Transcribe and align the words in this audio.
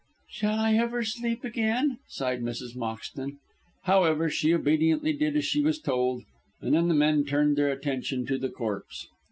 "Shall 0.29 0.57
I 0.57 0.73
ever 0.77 1.03
sleep 1.03 1.43
again?" 1.43 1.99
sighed 2.07 2.41
Mrs. 2.41 2.75
Moxton. 2.75 3.37
However, 3.83 4.31
she 4.31 4.51
obediently 4.51 5.13
did 5.13 5.37
as 5.37 5.45
she 5.45 5.61
was 5.61 5.77
told, 5.77 6.23
and 6.59 6.73
then 6.73 6.87
the 6.87 6.95
men 6.95 7.23
turned 7.23 7.55
their 7.55 7.69
attention 7.69 8.25
to 8.25 8.39
the 8.39 8.49
corpse. 8.49 9.07